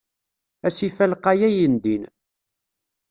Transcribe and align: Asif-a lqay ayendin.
Asif-a 0.67 1.05
lqay 1.11 1.41
ayendin. 1.47 2.03